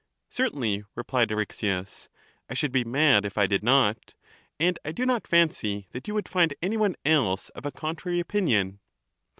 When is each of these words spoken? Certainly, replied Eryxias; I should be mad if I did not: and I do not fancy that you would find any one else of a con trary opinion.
Certainly, 0.31 0.81
replied 0.95 1.29
Eryxias; 1.29 2.09
I 2.49 2.55
should 2.55 2.71
be 2.71 2.83
mad 2.83 3.23
if 3.23 3.37
I 3.37 3.45
did 3.45 3.61
not: 3.61 4.15
and 4.59 4.79
I 4.83 4.91
do 4.91 5.05
not 5.05 5.27
fancy 5.27 5.87
that 5.91 6.07
you 6.07 6.15
would 6.15 6.27
find 6.27 6.55
any 6.59 6.75
one 6.75 6.95
else 7.05 7.49
of 7.49 7.67
a 7.67 7.71
con 7.71 7.95
trary 7.95 8.19
opinion. 8.19 8.79